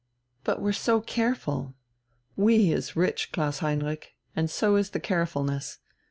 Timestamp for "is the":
4.75-4.99